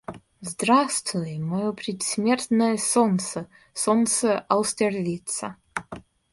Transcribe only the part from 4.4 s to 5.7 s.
Аустерлица!